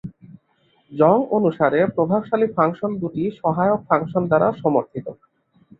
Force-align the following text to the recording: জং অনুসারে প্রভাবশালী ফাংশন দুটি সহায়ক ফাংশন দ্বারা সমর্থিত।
জং 0.91 1.17
অনুসারে 1.37 1.79
প্রভাবশালী 1.95 2.47
ফাংশন 2.55 2.91
দুটি 3.01 3.23
সহায়ক 3.39 3.79
ফাংশন 3.89 4.23
দ্বারা 4.27 4.47
সমর্থিত। 4.61 5.05